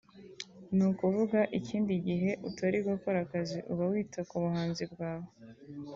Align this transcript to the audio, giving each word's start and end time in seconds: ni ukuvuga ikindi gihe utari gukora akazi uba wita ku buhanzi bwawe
ni 0.75 0.83
ukuvuga 0.91 1.39
ikindi 1.59 1.93
gihe 2.07 2.29
utari 2.49 2.77
gukora 2.87 3.17
akazi 3.25 3.57
uba 3.71 3.83
wita 3.91 4.19
ku 4.29 4.35
buhanzi 4.43 4.83
bwawe 4.93 5.27